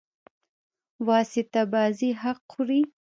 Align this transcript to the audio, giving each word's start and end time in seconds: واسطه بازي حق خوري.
واسطه 1.07 1.61
بازي 1.73 2.09
حق 2.21 2.41
خوري. 2.51 2.81